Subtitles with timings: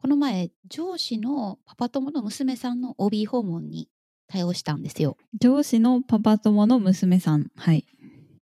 [0.00, 3.88] この前、上司のパパ友の娘さんの OB 訪問に
[4.26, 5.18] 対応したんですよ。
[5.38, 7.48] 上司のパパ友の娘さん。
[7.54, 7.84] はい。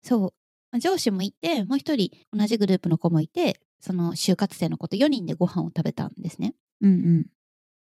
[0.03, 0.21] そう。
[0.71, 6.55] まあ上司もいて、もう一人同じグループの子もいて、その就活生の子と4人でご飯を食べたんですね。
[6.83, 7.27] うんうん。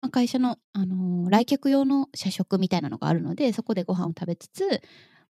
[0.02, 4.68] まあ会社の、あのー来客用の社食みたいなのがあるので、そこでご飯を食べつつ、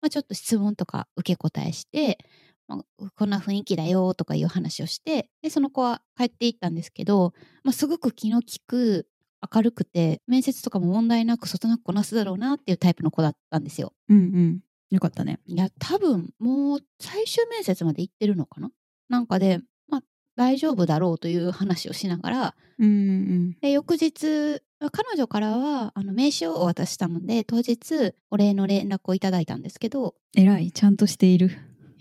[0.01, 9.07] まあ、ちょっと質問とか受け答えして、まあこんな雰囲気だよとかいう話をして、で、その子は帰っていったんですけど、まあ、すごく気の利く、
[9.53, 13.93] 明るくて、面接とかも問題なく、外なくこなすだろうなっていうタイプの子だったんですよ。
[14.09, 14.59] うんうん。
[14.89, 15.39] よかったね。
[15.45, 18.71] いや、多分もう最終面接まで行ってるのかな？
[19.09, 20.01] なんかで、まあ、
[20.35, 24.61] 大丈夫だろうという話をしながら、うんうんで翌日
[24.91, 30.71] 彼女からはあの名刺をお渡ししたので当日お礼の連絡をいただいたんですけど偉い。
[30.71, 31.51] ちゃんとしている。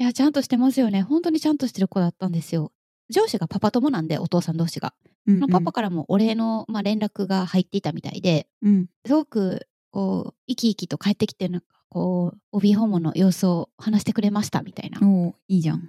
[0.03, 1.03] いやちゃんとしてますよね。
[1.03, 2.73] 本当にちゃんとしてる子だったんですよ。
[3.09, 4.95] 上司がパパ友なんでお父さん同士が、
[5.29, 5.49] うんうん。
[5.49, 8.87] パパからもお礼の、まあ、連絡が入っていたみたいでうん。
[9.07, 14.99] すごくこう生き生きと帰ってきてなんかこう帯訪問の様子を話してくれましたみたいな。
[15.07, 15.89] おおいいじゃん。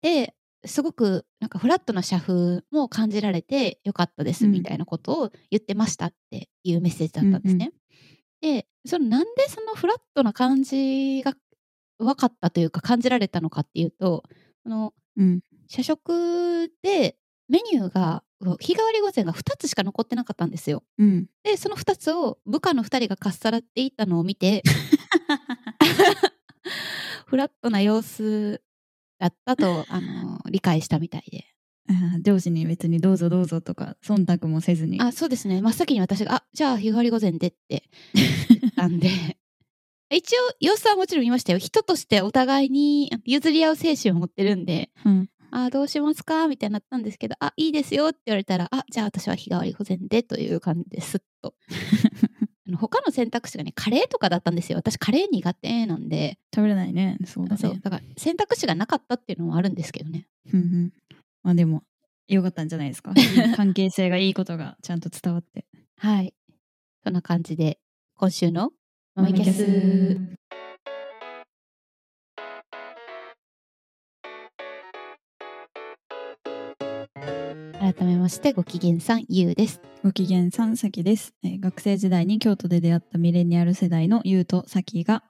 [0.00, 0.32] で
[0.64, 4.52] すごくなんかフラットな社風も感じられてよかったですうん。
[4.52, 7.72] みたいなことを言ってましたっていうメッセージだったんですね。
[8.40, 11.34] でそのなんでそのフラットな感じが
[12.04, 14.24] 分かったというか感じられたのかっていうと
[14.64, 15.40] あのうん。
[15.68, 17.16] 社食で
[17.48, 18.24] メニューが
[18.58, 20.82] 日替わり御膳が2つしか残ってなかったんですよ。
[20.98, 21.26] うん。
[21.44, 24.62] でその2つを部下の2人がかっさらっていったのを見て
[27.26, 28.62] フラットな様子
[29.18, 31.44] だったとあの理解したみたいで。
[32.22, 35.00] 上司に別にどうぞどうぞとか忖度もせずに。
[35.00, 37.82] あそうですね真っ先に私が「あじゃあ日替わり御膳で」って
[38.14, 39.38] 言ったんで
[40.10, 45.28] 一応様子はもちろん見ましたよ人としてお互いに譲り合う精神を持ってるんでうん。
[45.52, 51.54] 「あどうしますか?」みたいになったんですけど「あいいですよ」って言われたら「あじゃあ私は日替わり御膳で」という感じですっと
[52.76, 57.18] 他の選択肢がねカレーとかだったんですよ私カレー苦手なんで食べれないね。
[57.24, 57.60] そうだね。
[57.60, 60.92] そうだから選択肢がなかったっていうのもあるんですけどねうんうん。
[61.42, 61.82] まあでも、
[62.28, 63.12] よかったんじゃないですか。
[63.56, 65.66] 関係性がいいことがちゃんと伝わって。
[65.96, 66.34] はい
[67.02, 67.80] そんな感じで
[68.14, 68.72] 今週の
[69.20, 70.16] 「マミキャス」
[77.80, 85.22] 改めましてご機嫌さんゆうですご機嫌さん、さきです、えー学生時代に京都で出会ったミレニアル世代のゆうとさきが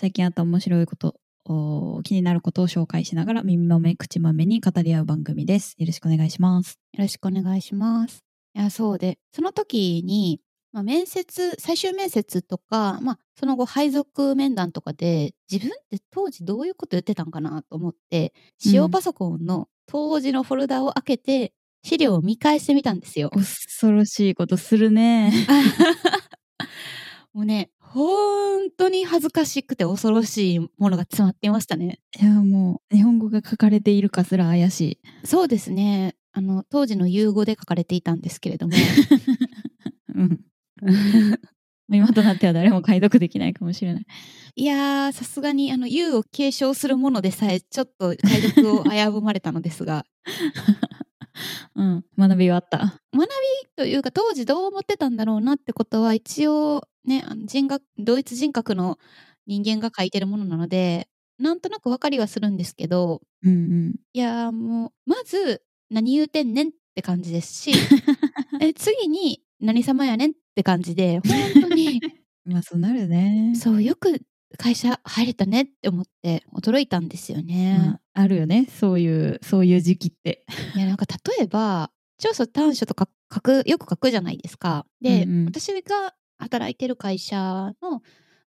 [0.00, 5.76] 最近あった面白いこと、おー気になることを紹介しながら耳まめ、口まめに語り合う番組です。
[5.78, 6.78] よろしくお願いします。
[6.92, 8.24] よろしくお願いします
[8.54, 10.40] いやそうでその時に、
[10.72, 21.52] まあ、面接最終面接とか、まあ、その後配属面談とかで自分って当時どういうこと言ってたんかなと思って使用パソコンの当時のフォルダを開けて
[21.82, 23.30] 資料を見返してみたんですよ。
[23.30, 25.32] 恐ろしいことするね。
[27.32, 32.00] もうね本当に恥ずかしくて恐ろしいものが詰まっていましたね。
[32.20, 34.98] いや、もう、日本語が書かれているかすら怪しい。
[35.24, 38.74] そうですねあの当時の融語で書かれていたんですけれども
[40.14, 40.40] うん。
[41.90, 44.06] 今となっては誰も解読できないかもしれない。
[44.56, 50.04] いやーさすがにあの U を継承するものでさえちょっと解読を危ぶまれたのですが
[51.76, 52.04] うん。
[52.18, 53.00] 学びはあった。
[53.76, 58.98] というか当時どう思ってたんだろうなってことは一応ねあの人格同一人格の
[59.46, 63.54] 人間が書いてるものなのでなんとなく分かりはするんですけどうんう
[63.90, 63.94] ん。
[64.12, 67.72] いやーもうまず何言うてんねんって感じですし
[68.60, 71.20] え次に何様やねんって感じで
[71.54, 72.00] 本当に
[72.44, 73.52] まあ、そうなるね。
[73.56, 74.22] そうよく
[74.56, 77.76] 会社入れたねって思って驚いたんですよね。
[77.78, 78.66] まあ、あるよね。
[78.66, 80.46] そういう、そういう時期って。
[80.74, 81.04] いやなんか
[81.36, 84.86] 例えば調査短所とか書くよく書くじゃないですか。
[85.00, 88.02] で、うんうん私が働いてる会社の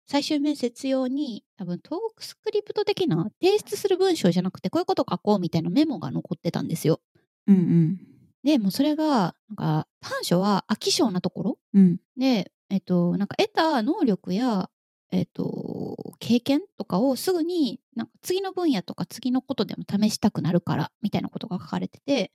[0.06, 7.00] 最終面接用に多分トークスクリプト的な提出する文章じゃなくてこういうこと書こうみたいなメモが残ってたんですよ。
[7.46, 7.98] うんうん。
[8.42, 11.98] でもうそれがなんか短所は飽き性なところうん。
[12.16, 14.70] で、えっと、なんか得た能力や、
[15.10, 22.32] えっと、経験とかをすぐになんか次の分野とか次のことでも試したくなるからみたいなことが書かれてて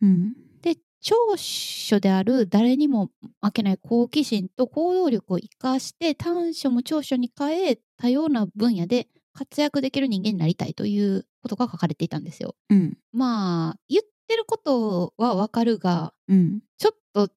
[0.00, 0.34] うん。
[0.62, 3.10] で長所である誰にも
[3.42, 12.54] 負けない好奇心と行動力を生かして短所も長所に変え多様な分野で活躍できる人間になりたいということが書かれていたんですよ。
[12.70, 12.96] うん。
[13.12, 16.60] まあ言ってることはわかるがうん。
[16.78, 17.30] ちょっと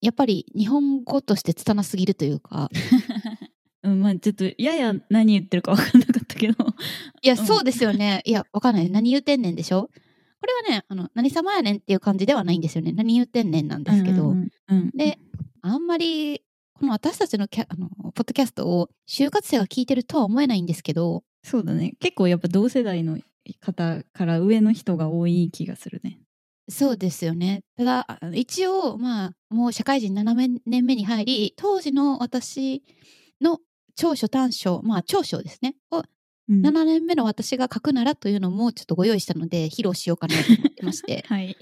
[0.00, 2.68] やっぱり日本語として拙すぎるというか
[3.82, 6.54] うん、まあちょっとやや何言ってるか分かんなかったけど
[7.22, 8.20] いや、うんそうですよね。
[8.26, 8.90] いや、わかんない。
[8.90, 9.88] 何言うてんねんでしょ？
[10.40, 12.92] これはね、あの、何様やねんっていう感じではないんですよね。
[12.92, 14.30] 何言ってんねんなんですけど。
[14.30, 15.18] うんうんうんで、
[15.62, 16.42] あんまり、
[16.74, 23.18] この私たちのキャあのポッドキャストを就活生が聞いてるとは思えないんですけど、そうだね結構やっぱ同世代の
[23.60, 26.18] 方から上の人が多い気がするね。
[26.70, 27.62] そうですよね。
[27.76, 32.82] ただ、あ一応、まあ、もう社会人7年目に入り、当時の私
[33.40, 33.58] の
[33.96, 36.02] 長所短所、まあ長所ですね、を
[36.48, 41.24] うん7年目の私が書くならというのもちょっとご用意したので、披露しようかなと思ってまして。
[41.28, 41.56] はい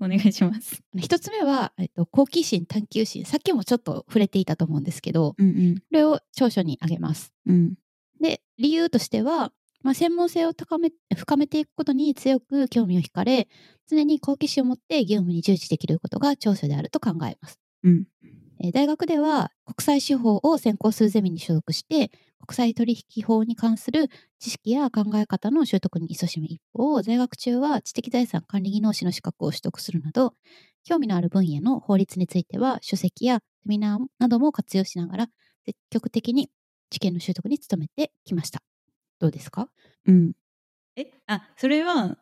[0.00, 0.82] お願いします。
[0.96, 3.26] 一つ目は、えっと、好奇心、探求心。
[3.26, 7.34] さっきもちょっと触れていたと思うんですけど、うんこれを長所に挙げます。
[7.46, 7.74] うんうん
[8.20, 9.50] で、理由としては、
[9.82, 13.48] まあ、専門性を高め深めていくことに強く興味を惹かれ、
[13.88, 17.58] 常に好奇心を持って業務に従事できることが長所であると考えます。
[17.82, 18.06] うん
[18.62, 22.10] えー大学では国際司法を専攻するゼミに所属して、
[22.46, 30.34] 国際取引法に関する知識や考え方の習得に勤しむ一方、在学中は知的財産管理技能士の資格を取得するなど、
[30.84, 35.26] 興味のある分野の法律については書籍やセミナーなども活用しながら
[35.66, 36.50] 積極的に
[36.90, 38.62] 知見の習得に努めてきました。
[39.20, 39.68] どうですか？
[40.06, 40.32] うん
[40.96, 42.18] えあそれは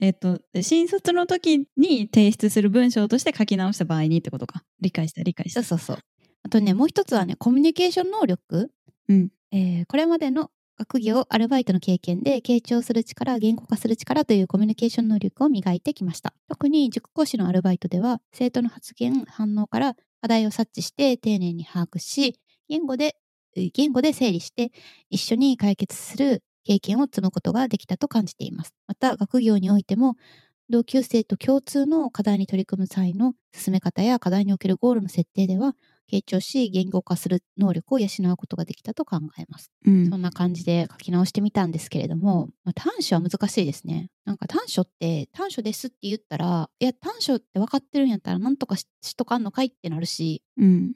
[0.00, 5.62] えっ、と新卒の時に提出する文章として書き直した場合にってことか理解した理解した。
[5.64, 6.04] そうそうそう。
[6.44, 8.70] あとね、もう一つはね、コミュニケーション能力。
[9.08, 16.34] うんえーこれまでの学業、アルバイトの経験で、傾聴する力、言語化する力というコミュニケーション能力を磨いてきました。
[16.48, 23.14] 特に塾講師のアルバイトでは、生徒の発言、反応から課題を察知して丁寧に把握し、言語で、えー
[23.72, 24.72] 言語で整理して、
[25.10, 28.74] 一緒に解決する経験を積むことができたと感じています。
[28.86, 30.16] また、学業においても、
[30.70, 35.74] 同級生と共通の課題に取り組む際の進め方や課題におけるゴールの設定では、
[36.10, 39.70] 傾聴し言語化する能力を養うことができたと考えます。
[39.86, 44.10] うんそんな感じで書き直してみたんですけれども、まあ、短所は難しいですね。
[44.24, 50.92] なんか短所って短所ですって言ったら、いや短所って分かってるんやったらなんとかししとかんのかいってなるし、うん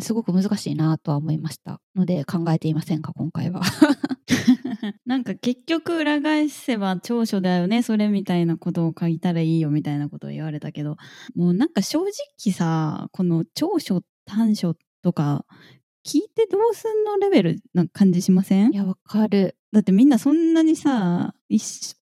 [0.00, 1.80] すごく難しいなとは思いました。
[1.94, 3.60] ので考えていませんか今回は。
[5.06, 10.96] なんか結局裏返せば長所だよねそれみたいなことを書いたらいいよみたいなことを言われたけど
[11.34, 15.44] もうなんか正直さこの長所短所とか
[16.06, 18.72] 聞いてどうすんのレベルな感じしません？
[18.72, 19.56] いやわかる。
[19.72, 21.34] だってみんなそんなにさ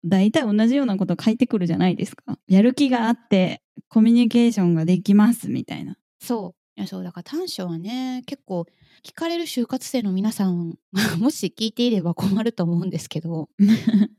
[0.05, 6.58] 大体同じようなこと書いてくるじゃないですかやる気があってコミュニケーションができますみたいなそう。
[6.79, 8.65] いやそうだから短所はね結構
[9.03, 10.77] 聞かれる就活生の皆さん
[11.19, 13.49] もし聞いていれば困ると思うんですけど。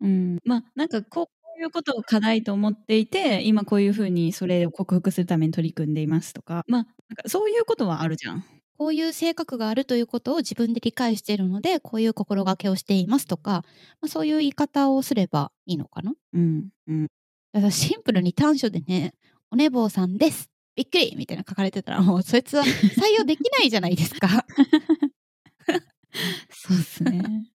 [0.00, 1.28] うん、まあなんかこ
[1.58, 6.64] ういうことを課題と思っていて今こういうふうにそれを克服するために取り組んでいますとか。
[6.66, 8.44] まあなんかそういうことはあるじゃん。
[8.76, 13.64] こういう性格があるということを自分で理解しているのでこういう心がけをしていますとか、
[14.00, 16.12] まあ、そういう言い方をすればいいのかな。
[16.32, 16.68] うん。
[16.88, 17.06] うん、
[17.52, 19.14] だからシンプルに短所でね
[19.50, 24.28] 「お寝坊さんです」びっくりみたいな書かれてたら もうそいつは採用できないじゃないですか。
[26.50, 27.50] そうっすね。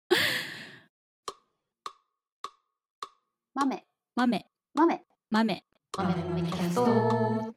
[3.54, 3.86] 豆。
[4.16, 4.46] 豆。
[4.74, 5.04] 豆。
[5.30, 5.66] 豆。
[5.98, 6.16] 豆。
[6.16, 7.56] 豆キャスト。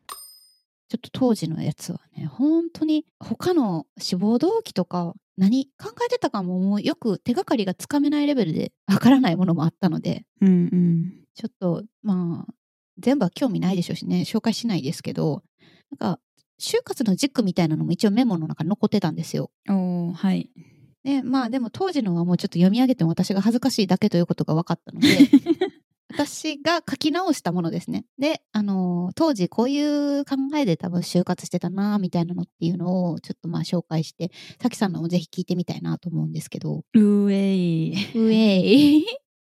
[0.89, 11.25] ちょっと当時のやつはね本当に他の志望動機とか何考えてたかももうよく手がかりがつかめないレベルでわからないものもあったのでうんうん。
[11.35, 12.55] ちょっとまあ
[13.03, 15.43] 全部は興味ないでしょうしね紹介しないですけど
[15.99, 16.21] なんか
[16.61, 19.51] 就活の軸みたいなのも一応メモの中に残ってたんですよ。
[19.69, 20.51] おーはい。
[21.03, 25.09] でまあでも当時のはもうちょっと読み上げても私が恥ずかしいだけということが分かったので
[26.15, 28.05] 私が書き直したものですね。
[28.19, 34.31] で、あのー当時こういう考えで多分就活してたなみたいなのっていうのをちょっとまあ紹介して
[34.63, 37.93] さきさんのもぜひ聞いてみたいなと思うんですけどうえい。
[38.15, 38.59] ウェ
[39.01, 39.07] イ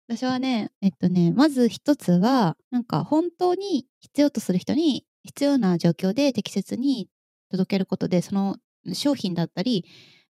[0.10, 7.10] 私はねえっとねまず一つはなんか本当に必要とする人に必要な状況で適切に
[7.52, 8.56] 届けることでその
[8.94, 9.86] 商品だったり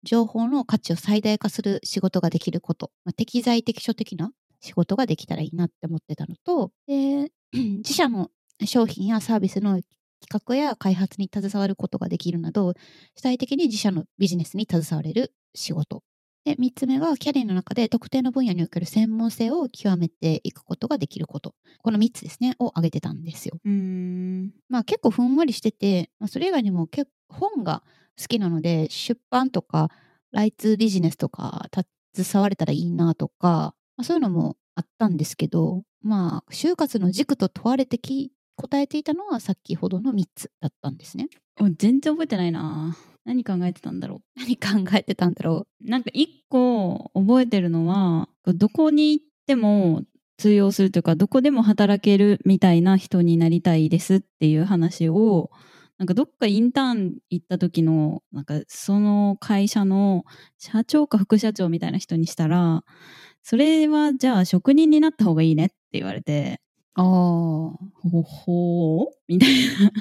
[0.02, 8.30] 情報の価値を最大化する仕事ができること、まあ、適材適所的な仕事ができたらいいなって思ってたのとで 自社の
[8.64, 9.80] 商品やサービスの
[10.20, 12.74] 企画や開発に携わることができるなど
[13.16, 16.02] 主体的に自社のビジネスに携われる仕事
[16.44, 23.59] で3つ目がキャリアの中で特定の分野における専門性を極めていくことができることこの3つですねを挙げてたんですよ。
[23.64, 24.50] うーん。
[24.68, 27.82] まあ結構ふんわりしてて、まあ、それ以外にも結構本が
[28.18, 29.90] 好きなので出版とか
[30.32, 31.66] ライツビジネスとか
[32.14, 41.28] 携われたらいいなとか、まあ、そういうのもあったんですけどまあ就活の軸と問われてき答えていたのは先ほどの3つだったんですね。
[41.61, 42.97] お全然覚えてないな。
[43.24, 45.90] 何考えてたんだろ何考えてたんだろう？
[45.90, 50.02] なんか一個覚えてるのはどこに行っても
[50.38, 55.50] 通用するというかどこでも働けるみたいな人になりたいですっていう話を
[55.98, 60.24] なんかどっかインターン行った時のなんかその会社の
[60.56, 62.84] 社長か副社長みたいな人にしたら
[63.42, 66.60] それはじゃあ職人になった方がいいねって言われて
[66.94, 67.04] ああ。
[67.04, 67.76] ほ
[68.22, 69.06] ほー？
[69.28, 69.92] みたいな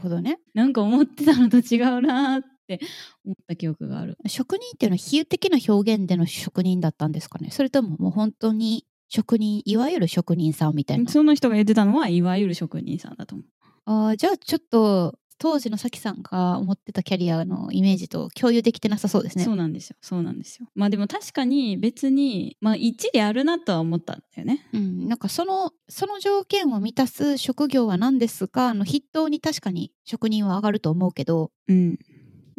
[0.00, 0.38] ほどね。
[0.54, 2.44] なんか思ってたのと違うなーっ
[2.78, 2.84] て
[3.24, 4.16] 思った記憶がある。
[4.26, 7.50] 職人っていうのは比喩的な表現での職人だったんですかね？
[7.50, 11.10] それとももう本当に職人いわゆる職人さんみたいな？
[11.10, 13.46] その人が言ってたのはいわゆる職人さんだと思う。
[13.86, 19.96] あーじゃあちょっと当時のさきさんが思ってたキャリアのイメージと共有できてなさそうですねそうなんですよ。
[20.02, 20.68] そうなんですよ。
[20.74, 24.68] まあでも確かに別に、まあ一理あるなとは思ったんだよね。
[24.74, 28.74] うん、なんかそのその条件を満たす職業は何ですか？
[28.74, 31.98] の筆頭に確かに職人は上がると思うけどうん。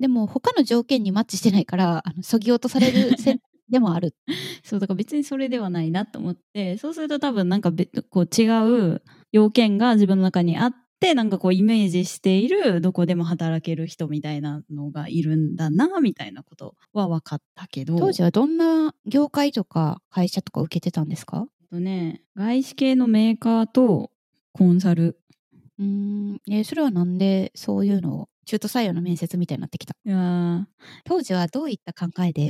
[0.01, 4.13] でも他の条件にマッチしてないからあのそぎ落とされる 選択でもある
[4.63, 8.47] そうだから別にそれではないなと思って、そうすると多分なんか別こう違
[8.95, 17.95] う要件が自分の中にあって、なんかこうイメージしているどこでも働ける人みたいなのがいるんだな、みたいなことは分かったけど。
[17.97, 21.47] 当時はどんな業界とか会社とか受けてたんですか？
[21.69, 24.11] とね、外資系のメーカーと
[24.51, 25.17] コンサル。
[25.79, 29.93] うーん、えーそれはなんでそういうのを中途採用の面接みたいになってきた
[31.05, 32.49] 当時はどういった考えで？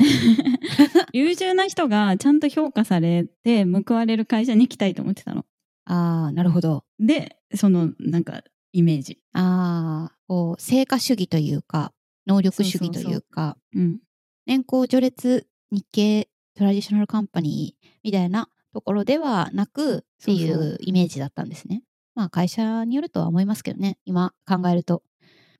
[1.13, 5.45] 優秀な人がちゃんと評価されて報われる会社に行きたいと思ってたの。
[5.85, 9.19] ああなるほどで、そのなんかイメージ。
[9.33, 11.93] ああこう成果主義というか
[12.27, 13.99] 能力主義というかうん。
[14.45, 21.83] 年功序列日系トラディショナルカンパニーみたいなところではなくっていそうそううイメージだったんですね。
[22.15, 25.03] まあ会社によるとは思いますけどね今考えると。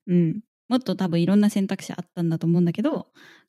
[0.06, 0.40] うん。
[0.68, 3.08] もっと多分いろんな選択肢あったんだと思うんだけど、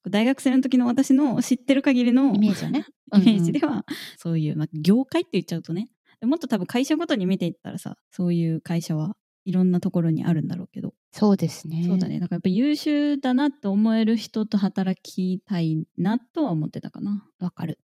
[0.09, 2.85] 大学生の時の私の知ってる限りのイメージはね。
[3.15, 3.85] イメージでは、
[4.17, 5.89] そういう、まあ、業界って言っちゃうとね、
[6.21, 11.83] もっと多分会社ごとに見ていったらさ、そういう会社はいろんなところにあるんだろうけど、そうですね。
[11.85, 12.19] そうだね。
[12.19, 17.29] だからやっぱ優秀だなと思える人と働きたいなとは思ってたかな。
[17.39, 17.79] わかる。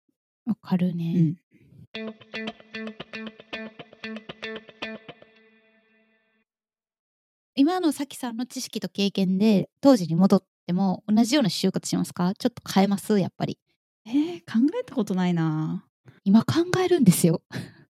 [0.45, 1.37] わかるね。
[1.95, 2.09] うん。
[7.59, 12.33] 今のさきさんの知識と経験で当時に戻っても同じような就活しますか？
[12.39, 13.19] ちょっと変えます？
[13.19, 13.59] やっぱり。
[14.07, 15.83] えー、考えたことないな。
[16.23, 17.41] 今考えるんですよ。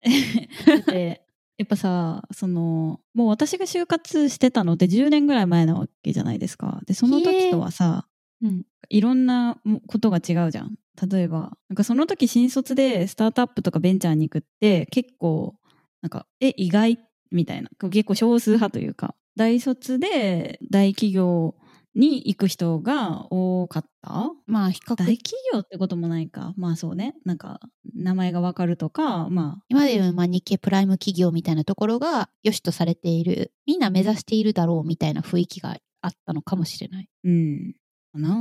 [0.66, 1.26] だって
[1.58, 6.80] やっぱさそのもう私が就活してたのって10年ぐらい前なわけじゃないですか。
[6.86, 8.06] でその時とはさ
[8.40, 8.62] うん。
[8.88, 10.76] いろんなもことが違うじゃん。
[11.06, 15.54] 例えばなんかその時新卒でスタートアップとかベンチャーに行くって結構
[16.00, 16.98] なんかえ意外？
[17.30, 17.68] みたいな。
[17.90, 21.54] 結構少数派というか大卒で大企業
[21.94, 24.30] に行く人が多かった？
[24.46, 26.52] まあ比較大企業ってこともないか。
[26.58, 27.14] まあそうね。
[27.24, 27.58] なんか
[27.94, 29.64] 名前がわかるとかまあ。
[29.70, 37.08] 今でいうまあ日系プライム企業みたいなところが良しとされているみんな目指しているだろうみたいな雰囲気があったのかもしれない。
[37.24, 37.74] うん。
[38.12, 38.36] かな。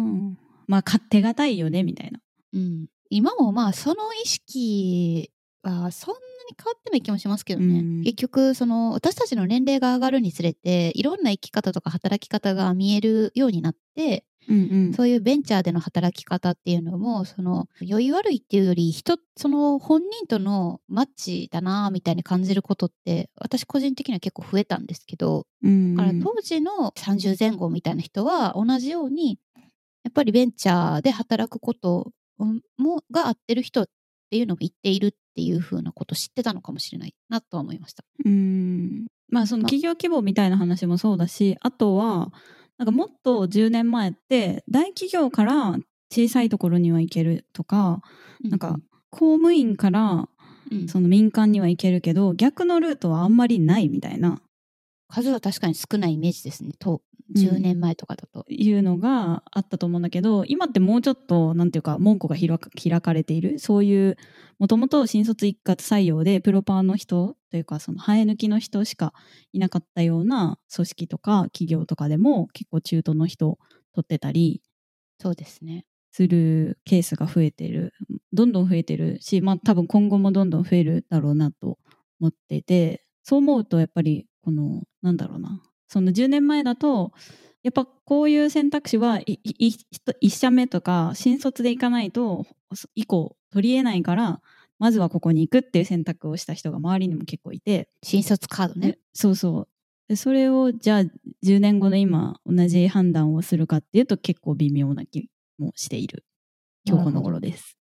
[0.68, 2.20] まあ勝手がたいよねみたいな。
[2.52, 5.32] うん、今もまあその意識
[5.64, 8.02] はそんなに変わってない気もしますけどね、うん。
[8.04, 14.94] 結局その私たちの年齢が上がるにつれていろんな生き方とか働き方が見えるようになってうんうん。
[14.94, 29.38] そういうベンチャーでの働き方っていうのもその良い悪いっていうより人その本人とのマッチだなみたいに感じることって私個人的には結構増えたんですけどうんだから当時の30前後みたいな人は同じように
[30.04, 32.12] やっぱりベンチャーで働くこと
[32.78, 33.86] もが合ってる人
[34.30, 38.04] っていうのを言っているっていう風なことを知ってたのかもしれないなとは思いました。
[38.24, 39.08] うん。
[39.28, 42.32] まあその企業規模みたいな話もそうだしあとは
[42.78, 45.78] なんかもっと10年前って大企業から
[46.12, 48.02] 小さいところには行けるとか
[48.44, 50.30] なんか公務員から
[50.72, 50.88] うん。
[50.88, 54.40] その民間には行けるけど逆のルートはあんまりないみたいな。
[55.12, 56.74] 数は確かに少ないイメージですね。
[56.78, 58.46] とうん10年前とかだと。
[58.50, 64.18] いうのがあったと思うんだけど今ってもうちょっとなんていうか門戸が開かれているそういう
[64.58, 69.14] もともと新卒一括採用でプロパーの人というかその生え抜きの人しか
[69.54, 73.58] いなかったような組織とか企業とかでも結構中途の人
[73.94, 74.62] 取ってたり
[75.22, 75.86] そうですね。
[76.12, 77.94] するケースが増えてる
[78.34, 81.78] どんどん増えてるしまあ多分今後もどんどん増えるだろうなと
[82.20, 87.12] 思っててそう思うとやっぱりこのなんだろうなその10年前だと
[87.64, 89.76] やっぱこういう選択肢はいいい
[90.22, 92.46] 1社目とか新卒で行かないと
[92.96, 94.42] 以降取り得ないから
[94.78, 98.98] まずはここに行くっていう選択をした人が周りにも結構いて、新卒カードね。
[99.14, 99.68] そうそう
[100.08, 101.02] でそれをじゃあ
[101.46, 105.30] 10年後の今同じ判断をするかっていうと結構微妙な気
[105.60, 106.26] もしている
[106.86, 107.79] 今日この頃です。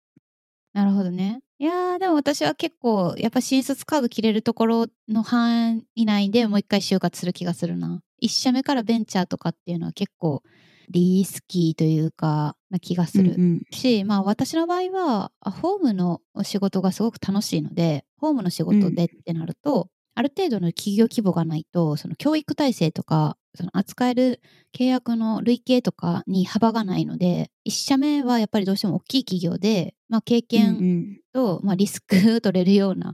[0.74, 1.42] なるほどね。
[1.60, 8.02] いやー、でも私は結構、やっぱ新卒カード切れるところの範囲内でもう一回就活する気がするな。
[8.20, 10.44] 一社目からベンチャーとかっていうのは結構
[10.90, 13.34] リスキーというか、な気がする。
[13.34, 24.42] うんうんし、まあ私の場合は、あホームのお仕事がすごく楽しいので、ホームの仕事でってなると、ある程度の企業規模がないと、その教育体制とか、その扱える
[24.76, 33.14] 契約の累計とかに幅がないので、一社目はやっぱりどうしても大きい企業で、まあ経うん験と、まあ、リスク取れるような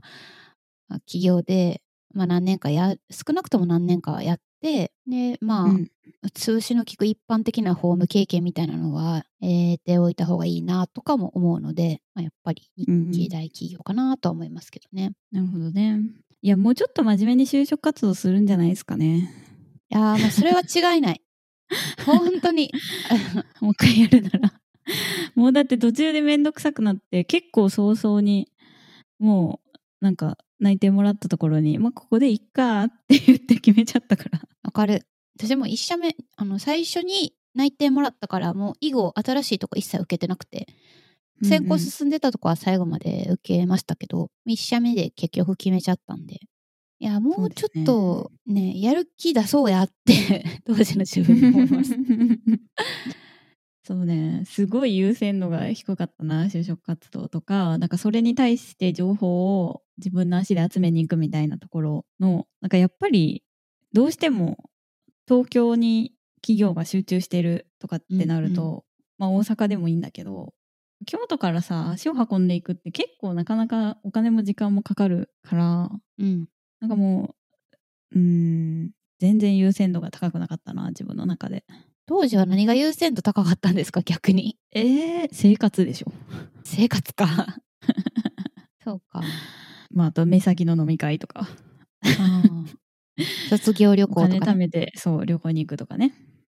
[0.88, 1.82] まあ企業で、
[2.14, 5.90] まあ、何年かや少なくとも何年かやってでまあ、うんうん
[6.34, 15.12] 通しの利く一般的なホーム経験みたいなのは得ておいた方がいいなとかも思うので、まあ、やっぱり日うんうん系大企業かなとは思いますけどね。
[15.30, 16.00] なるほどね。
[16.42, 19.30] いや、もうちょっと真面目に就職活動するんじゃないですかね。
[19.90, 21.22] いやーまあそれは違いない。
[22.06, 22.72] 本当に
[23.60, 24.60] もう一回やるなら。
[25.34, 28.50] もうだって途中でめんどくさくなって、結構早々に、
[29.18, 34.40] もう、なんか、内定もらったところに、まあ、ここでいっかって言って決めちゃったから。
[34.62, 35.06] わかる。
[35.36, 40.66] 私も一社目あの最初に内定もらったからもう以後新しいとこ一切受けてなくて
[41.44, 46.40] 先行進んでたとこは最後まで受けましたけど、一社目で結局決めちゃったんで。
[47.00, 51.94] いや、もうちょっとね、やる気出そうやって、 当時の自分に思います。
[53.84, 63.44] そうね、すごい優先度が低かったな、就職活動とか、なんかそれに対して情報を自分の足で集めに行くみたいなところの、なんかやっぱり
[63.92, 64.70] どうしても
[65.26, 66.12] 東京に
[66.42, 68.82] 企業が集中してるとかってなると、うん
[69.18, 70.54] まあ大阪でもいいんだけど、
[71.06, 76.46] 京都からさ、足を運んでいくって結構なかなかお金も時間もかかるから、うん。
[76.80, 77.34] なんかも
[78.12, 81.64] う、うーん、全然優先度が高くなかったな、自分の中で。
[82.06, 84.56] 当時は何が優先度高かったんですか、逆に？
[84.72, 86.12] えー、生活でしょ。
[86.64, 87.26] 生活か。
[88.84, 89.22] そうか。
[89.90, 91.48] まあ、あと目先の飲み会とか。
[93.50, 94.52] 卒業旅お金行とか、ね。
[94.52, 96.14] 貯めて、そう、旅行に行くとかね。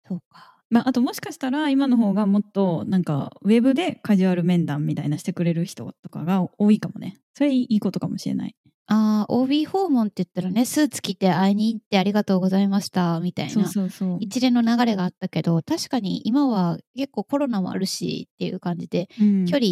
[0.06, 0.58] そうか。
[0.68, 7.18] まあ、あともしかしたら今の方がもっとなんかウェブでカジュアル面談みたいなしてくれる人とかが多いかもね。
[7.34, 8.54] それいいことかもしれない。
[8.92, 13.52] ああ、OB 訪問って言ったらね、スーツ着て会いに行ってありがとうございました、みたいな。
[14.20, 19.66] 一連の流れがあったけど確かに今は結構コロナもあるしっていう感じで、うん距離、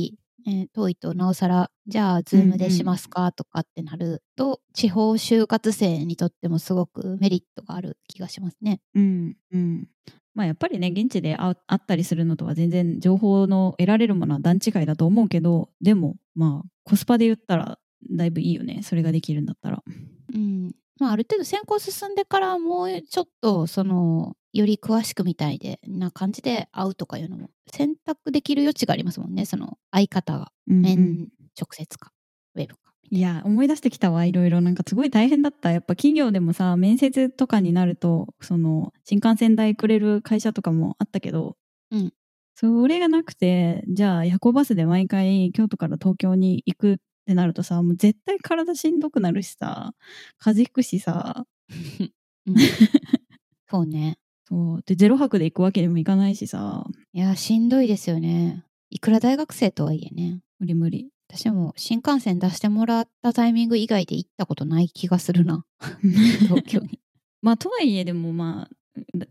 [0.46, 8.81] えー遠いとなおさらじゃあズームでしますかとかってなると、地方就活生にとってもすごくメリットがある気がしますね。
[8.94, 9.88] うんうん。
[10.35, 17.78] まあやっぱりね現地で会会ったりするのとは全然情報の得られるものは段違いだと思うけどでもまあコスパで言ったら
[18.11, 19.83] だいぶいいよねそれができるんだったら。
[20.35, 20.73] うん。
[21.01, 30.83] まあ、ある程度先行進んでからもうちょっとそのより詳しくみたいでな感じで会うとかいうのも選択できる余地がありますもんねその相方がうんうん。
[30.83, 32.13] 面直接か、
[32.55, 32.79] ウェブか
[33.11, 34.61] いや思い出してきたわいろいろ。
[34.61, 35.71] なんかすごい大変だった。
[35.71, 41.57] やっぱ企業でもさ面接とかになるとその新幹線代くれる会社とかもあったけど、
[41.91, 42.13] うん。
[42.55, 49.93] それがなくてじゃあ夜行バスで毎回京都から東京に行くってなるとさもう絶対体しんどくなるしさ
[50.38, 51.45] 風邪ひくしさ。
[52.47, 52.57] うん。
[53.71, 54.17] そうね。
[54.47, 54.83] そう。
[54.87, 56.87] でゼロ泊で行くわけにもいかないしさ。
[57.12, 58.64] いやしんどいですよね。
[58.88, 60.41] いくら大学生とはいえね。
[60.59, 61.11] 無理無理。
[61.29, 65.67] 私も新幹線出してもらったタイミング以外で行ったことない気がするな。
[66.49, 66.99] 東京に。
[67.43, 68.71] まあとはいえでもまあ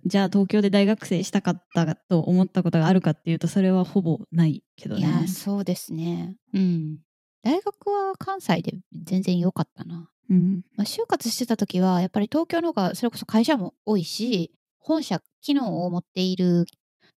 [0.06, 5.02] じゃあ東京で大学生したかったと思ったことがあるかっていうとそれはほぼないけどね。
[5.02, 6.36] いやそうですね。
[6.54, 7.00] うん
[7.44, 8.74] 大学は関西で
[9.06, 10.10] 全然良かったな。
[10.30, 10.62] うん。
[10.76, 16.66] まあ、就活してた時はやっぱり東京の方がそれこそ会社も多いし本社機能を持っている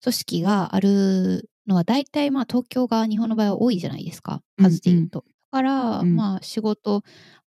[0.04, 4.42] 組織があるのは大体まあ東京が日本の場合は多いじゃないですか。
[4.58, 5.24] 数で言うと。
[5.52, 6.16] だから、うん。
[6.16, 7.04] まあ仕事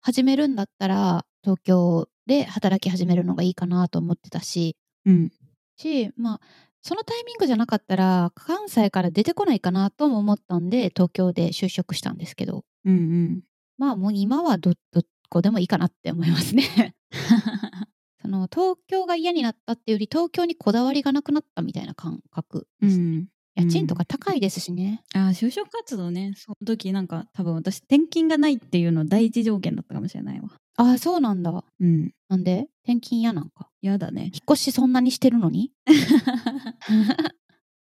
[0.00, 4.76] 始めるんだったら東京で働き始めるのがいいかなと思ってたし。
[5.06, 5.30] うん。
[5.76, 6.40] しまあ
[6.82, 12.64] そのタイミングじゃなかったら関西から出てこないかなとも思ったんで東京で就職したんですけど。
[12.84, 13.42] うんうん。
[13.78, 16.94] まあもう今はどどこでもいいかなって思いますね。
[18.22, 25.02] その東京が嫌になったっていうより東京にこだわりがなくなったみたいな感覚です、うん家賃とか高いですしね。
[25.12, 26.32] あー就職活動ね。
[26.36, 30.48] その時なんか多分私転勤がないっていうの第一条件だったかもしれないわ。
[30.76, 31.64] ああそうなんだ。
[31.80, 32.12] うん。
[32.28, 32.68] なんで？
[32.84, 33.68] 転勤嫌なんか？
[33.82, 35.72] やだね引っ越しそんなにしてるのに？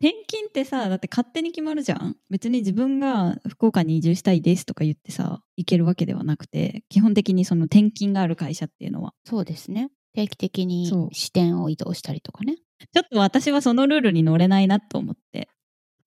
[0.01, 9.89] 転勤ってさだって勝手に決まるじゃん別に自分が福岡に移住したいですとか言ってさ行けるわけではなくて基本的にその転勤がある会社っていうのはそうですね。
[10.13, 12.55] 定期的に支店を移動したりとかね。
[12.93, 15.49] ちょっと私はそのルールに乗れないなと思って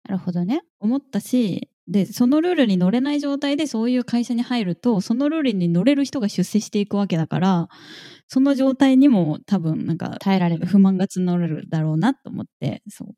[0.08, 0.62] なるほどね。
[0.80, 7.68] 思ったしでそのルールに乗れない状態でそういう会社に入るとそのルールに乗れる人が出世していくわけだから
[8.32, 10.66] その状態にも多分なんか耐えられる。
[10.66, 13.08] 不満が募るだろうなと思ってそう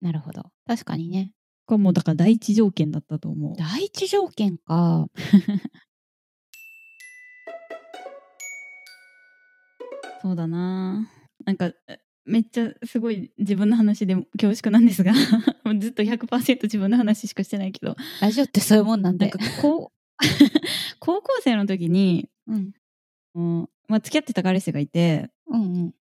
[0.00, 0.52] なるほど。
[0.68, 1.32] 確かにね。
[1.66, 3.56] これもうだから第一条件だったと思う。
[3.58, 5.08] 第一条件か。
[10.22, 11.10] そうだな
[11.44, 15.12] なんかえめっちゃすごい自分の話で恐縮なんですが
[15.80, 19.40] ずっと100%自分の話しかしてないけどラジオってそういうもんなんでなんか。
[19.60, 19.92] こう
[21.00, 22.72] 高校生の時に、うん。
[23.88, 25.94] うんまあ、付き合ってた彼氏がいてうんうん。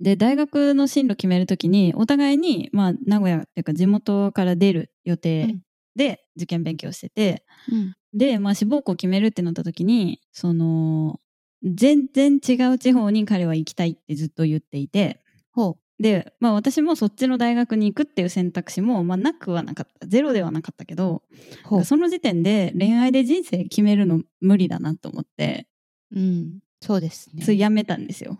[0.00, 5.56] で大学の進路決める時にお互いに、まあ、名古屋っていうか地元から出る予定
[5.96, 7.94] で受験勉強してて、うん。
[8.14, 11.20] で、まあ、志望校決めるってなった時にその
[11.64, 15.20] 全然違う地方に彼は行きたいってずっと言っていて
[15.52, 21.22] ほで、まあ、私もそっちの大学に行くっていう選択肢も、まあ、なくはなかったゼロではなかったけど
[21.64, 21.68] う。
[21.68, 21.84] ほう。
[21.84, 25.66] その時点で恋愛で人生決めるの無理だなと思って、
[26.14, 26.60] うん。
[26.80, 27.42] そうですね。
[27.42, 28.38] それやめたんですよ。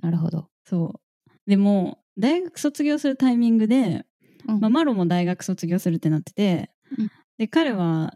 [0.00, 0.48] なるほど。
[0.64, 4.04] そうでも大学卒業するタイミングで、
[4.46, 8.14] うんまあ、マロも大学卒業するってなってて、うんで彼は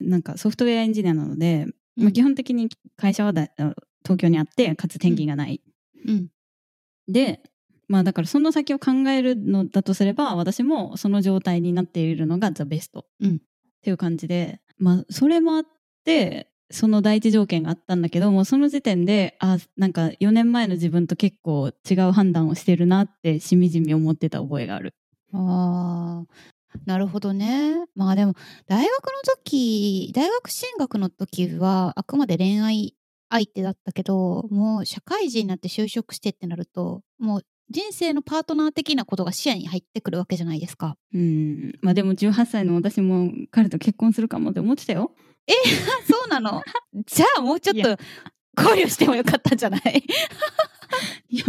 [0.00, 3.48] なんかソフトウェアエンジニアなので、まあ、基本的に会社はだ
[4.02, 5.62] 東京にあってかつ転勤がない。
[6.06, 6.28] うん。
[7.06, 7.40] で
[7.86, 13.38] まあだからその先を考えるのだとすれば私もその状態になっているのがザ・ベスト、うんっ
[13.84, 15.62] ていう感じでまあそれもあっ
[16.04, 24.94] てその第一条件があったんだけどもその時点であなんか4年前の自分と結構違う判断をしてるなってしみじみ思ってた覚えがある。
[25.32, 26.24] あ。
[26.86, 27.76] なるほどね。
[27.94, 28.34] まあでも、
[28.66, 29.12] 大学の
[29.44, 32.94] 時、大学進学の時は、あくまで恋愛
[33.30, 40.96] 相手だったけど、もう社会人になって就職してってなると、もう人生のパートナー的なことが視野に入ってくるわけじゃないですか。
[41.12, 45.12] うんまあでも18歳の私も彼と結婚するかもって思ってたよ。
[46.08, 46.62] そうなの？
[47.06, 47.96] じゃあもうちょっいと
[48.56, 50.04] 考慮してもよかったんじゃない？
[51.28, 51.44] いや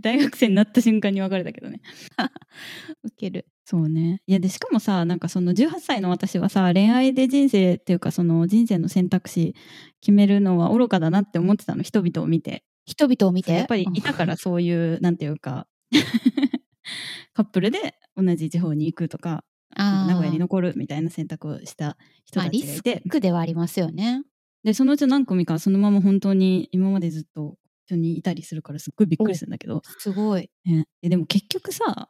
[0.00, 1.80] 大学生になった瞬間に別れたけどね。
[3.04, 3.46] ウケる。
[3.64, 4.22] そうね。
[4.26, 9.54] いやでしかもさなんかその18歳の私はさ恋愛で人生っていうかその人生の選択肢
[10.00, 12.64] 決めるのは愚かだなって思ってたの人々を見て。
[12.86, 13.52] 人々を見て。
[13.52, 15.66] やっぱりいたから そういうなんていうか
[17.34, 19.44] カップルで同じ地方に行くとか
[19.76, 24.22] 名古屋に残るみたいな選択をした人たちがいて、苦ではありますよね。
[24.64, 30.50] でそのうち何組かそのまま本当に今までずっと一緒にいたりするからすっごいびっくりするんだけど、すごい。
[30.64, 32.08] ね、ででも結局さ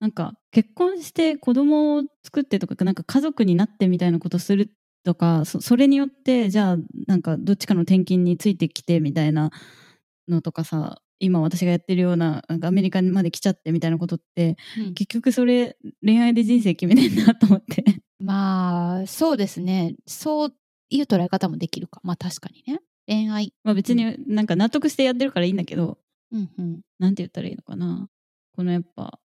[0.00, 4.72] なんか結婚して子供を作ってとかなんか家族になってみたいなことする
[5.04, 9.50] とかそそれによってじゃあなんかどっちかの転勤についてきてみたいな
[10.28, 17.84] のとかさ今私がやってるようななんかアメリカまで来ちゃってみたいなことってうん結局それ恋愛で人生決めてんなと思って
[18.20, 19.94] まあ、そうですね。
[20.06, 20.54] そう
[20.90, 22.00] いう捉え方もできるか。
[22.02, 22.80] まあ確かにね。
[23.06, 23.54] 恋愛。
[23.64, 25.98] まあ別になんか納得してやってるからいいんだけど
[26.32, 26.80] うんうん。
[26.98, 28.08] なんて言ったらいいのかな
[28.54, 29.18] このやっぱ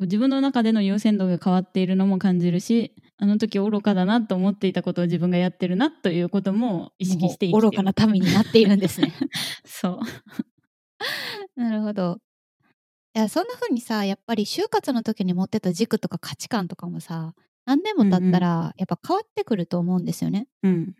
[0.00, 9.12] 自分の中での優先度が変わっているのも感じるしあの時愚かだなと思っていたことを自分がやってるなということも意識して愚かな民になっているんですね。
[9.64, 10.00] そう
[11.56, 12.18] なるほど。
[13.16, 20.48] いや、そんな風にさ、やっぱり就活の時に持ってた軸とか価値観とかもさ、何年も経ったら、やっぱ変わってくると思うんですよね。
[20.62, 20.94] うん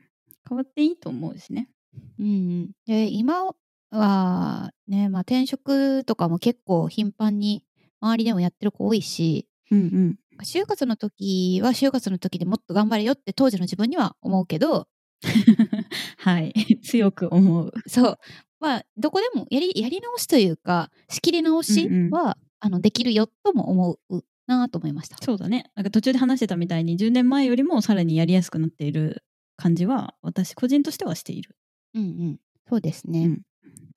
[0.46, 1.70] 変わっていいと思うしね
[2.18, 2.30] うんう
[2.66, 2.70] ん。
[2.86, 3.44] で、今
[3.90, 7.64] はね、まあ転職とかも結構頻繁に
[8.00, 10.18] 周りでもやってる子多いし、うんうん。
[10.42, 14.88] 就活の時は就活の時でもっと頑張れよって当時の自分には思うけど、
[16.18, 16.52] はい。
[16.82, 17.72] 強く思う。
[17.86, 18.18] そう。
[18.60, 22.34] まあ、どこでもやりやり直しというか、仕切り直しは、うんうん。
[22.60, 25.18] あのできるよとも思うなと思いました。
[25.22, 25.70] そうだね。
[25.74, 29.22] なんか途中で話してたみたいに10年前よりもさらにやりやすくなっている
[29.56, 31.56] 感じは私個人としてはしている。
[31.94, 32.40] うんうん。
[32.68, 33.26] そうですね。
[33.26, 33.42] うん。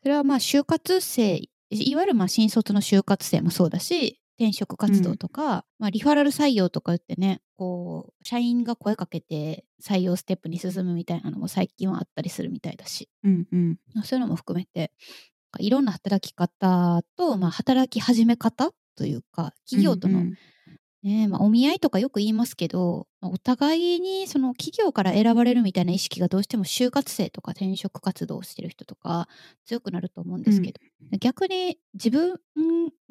[0.01, 13.77] それはまあ、就活生、いわゆるまあ新卒の就活生もそうだし、転職活動とか、まあ、リファラル採用とか言ってね、こう、社員が声かけて採用ステップに進むみたいなのも最近はあったりするみたいだし、うんうん。
[14.03, 14.91] そういうのも含めて、
[15.59, 20.33] いろんな働き方と、まあ、働き始め方というか、企業との、うん
[21.07, 29.29] ねまあ、お見合いとかよく言いますけど、まあお互いにその企業から選ばれるみたいな意識がどうしても就活生とか転職活動をしてる人とか
[29.65, 30.79] 強くなると思うんですけど、
[31.19, 32.39] 逆に自分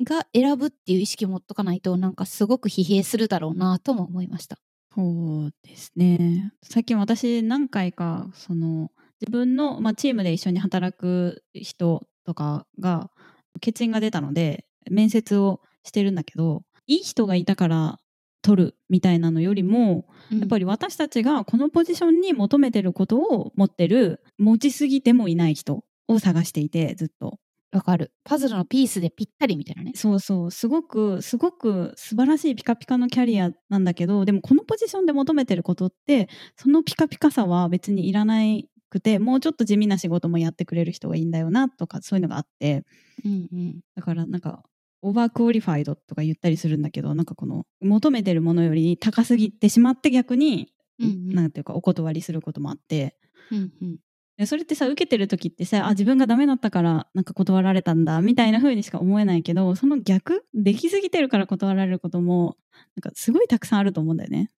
[0.04, 4.58] が選ぶっていう意識を持っとかないとなんかすごく疲弊するだろうなとも思いました。
[4.94, 13.10] そうですね最近私何回かその自分の、まあ、チームで一緒に働く人とかが
[13.54, 17.98] 欠員が出たので面接をしてるんだけどいい人がいたから
[18.42, 27.38] 取るみたいなのよりもうんやっぱり私たちがこのポジションに求めてることを持ってる持ちすぎてもいない人を探していてずっと
[27.72, 28.12] わかる。
[28.24, 29.92] パズルのピースでぴったりみたいなね。
[29.94, 42.84] そうそうすごくすごく素晴らしいピカピカのキャリアなんだけどでもこのポジションで求めてることってそのピカピカさは別にいらないくてもうちょっと地味な仕事もやってくれる人がいいんだよなとかそういうのがあって
[43.24, 43.80] うんうん。
[43.94, 44.62] だからなんか
[45.02, 53.18] overqualified とか言ったりするんだけどなんかこの求めてるものより高すぎてしまって逆に、うんうんなんていうかお断りすることもあって
[53.50, 53.96] うんうん。
[54.38, 62.56] でそれってさ受けてる時ってさあ自分がダメだったからなんか断られたんだみたいな風にしか思えないけどその逆できすぎてるから断られることも
[62.96, 64.50] なんかすごいたくさんあると思うんだよね。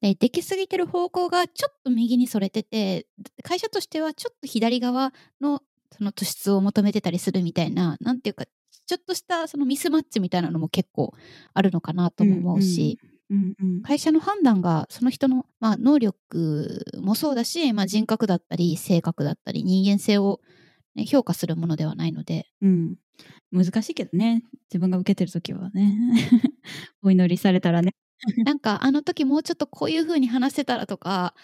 [0.00, 3.06] でできすぎてる方向がちょっと右にそれてて
[3.42, 5.62] 会社としてはちょっと左側の
[5.96, 8.44] その突出を求めてたりするみたいななんていうか
[8.92, 11.14] ちょっとしたそのミスマッチみたいなのも結構
[11.54, 12.98] あるのかなとも思うし、
[13.30, 13.82] うんうん。
[13.82, 20.40] 会社の判断がその人の、まあ、能力もそうだし、まあ、人格だったり性格だったり人間性を、
[20.94, 22.48] ね、評価するものではないので。
[22.60, 22.96] うん、
[23.50, 24.44] 難しいけどね。
[24.68, 25.96] 自分が受けてる時はね。
[27.02, 27.94] お祈りされたらね。
[28.44, 31.34] なんかあの時もうちょっとこういう風に話せたらとか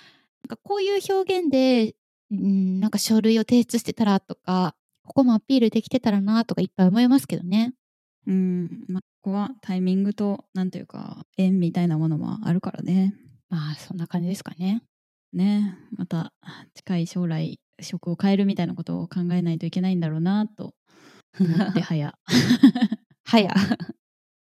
[0.45, 1.97] なんかこういう表現で、
[2.31, 4.77] うん、なんか書類を提出してたらとか
[5.09, 7.73] ここもアピールできてたらなとかいっぱい思いますけどね。
[8.27, 13.15] うんまあ、ここはタイミングとなんていうか縁みたいなものもあるからね。
[13.49, 14.83] まあそんな感じですかね。
[15.33, 16.33] ねまた
[16.75, 20.75] 近い将来職を変えるみたいなことを考えないといけないんだろうなと
[21.41, 22.13] 思って早
[23.25, 23.55] はや。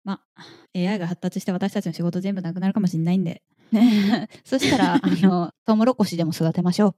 [0.05, 0.43] まあ
[0.75, 3.43] AI が発達して私たちの仕事全部なくなるかもしれないんで
[3.73, 6.97] ね そしたらあのトウモロコシでも育てましょう。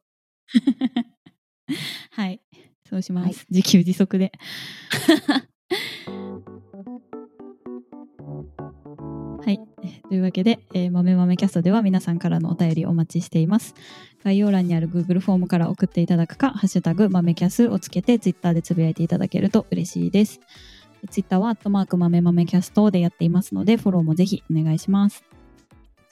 [2.12, 2.40] はい
[2.90, 3.37] そうします、はい。
[3.50, 4.33] 自給自足で。
[9.42, 9.61] はい。
[10.09, 13.74] というわけで、えー、豆豆キャストでは皆さんからのお便りお待ちしています。
[14.24, 20.40] 概要欄にある Google フォームから送っていただくかハッシュタグ豆キャスをつけて Twitter でつぶやいていただけると嬉しいです。
[21.09, 25.24] ツイッターはアットマーク豆豆キャストでやっていますのでフォローもぜひお願いします。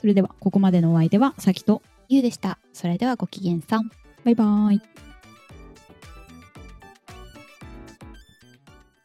[0.00, 2.58] それではここまでのお相手はさきとゆうでした。
[2.72, 3.90] それではごきげんさん。
[4.24, 5.07] バイバーイ